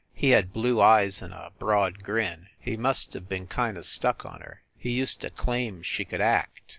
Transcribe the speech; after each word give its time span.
He 0.15 0.31
had 0.31 0.51
blue 0.51 0.81
eyes 0.81 1.21
and 1.21 1.31
a 1.31 1.51
broad 1.59 2.01
grin. 2.01 2.47
He 2.59 2.75
must 2.75 3.13
have 3.13 3.29
been 3.29 3.45
kind 3.45 3.77
of 3.77 3.85
stuck 3.85 4.25
on 4.25 4.41
her 4.41 4.63
he 4.75 4.89
used 4.89 5.21
to 5.21 5.29
claim 5.29 5.83
she 5.83 6.05
could 6.05 6.21
act. 6.21 6.59